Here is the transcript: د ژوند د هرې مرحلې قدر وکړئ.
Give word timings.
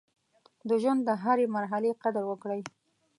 د 0.67 0.69
ژوند 0.81 1.01
د 1.05 1.09
هرې 1.23 1.45
مرحلې 1.55 1.91
قدر 2.03 2.23
وکړئ. 2.27 2.61